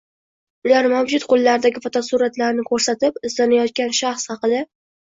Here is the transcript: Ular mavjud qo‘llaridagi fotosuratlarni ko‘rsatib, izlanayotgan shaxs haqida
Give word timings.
Ular 0.69 0.89
mavjud 0.93 1.25
qo‘llaridagi 1.33 1.83
fotosuratlarni 1.85 2.67
ko‘rsatib, 2.73 3.23
izlanayotgan 3.31 3.97
shaxs 4.03 4.31
haqida 4.37 4.69